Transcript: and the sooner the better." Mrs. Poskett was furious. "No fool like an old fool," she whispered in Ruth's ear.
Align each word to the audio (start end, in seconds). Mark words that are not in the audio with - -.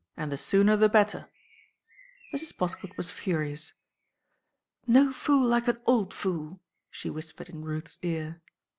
and 0.17 0.31
the 0.31 0.35
sooner 0.39 0.75
the 0.75 0.89
better." 0.89 1.29
Mrs. 2.33 2.55
Poskett 2.57 2.97
was 2.97 3.11
furious. 3.11 3.75
"No 4.87 5.13
fool 5.13 5.45
like 5.45 5.67
an 5.67 5.79
old 5.85 6.11
fool," 6.11 6.59
she 6.89 7.11
whispered 7.11 7.49
in 7.49 7.63
Ruth's 7.63 7.99
ear. 8.01 8.41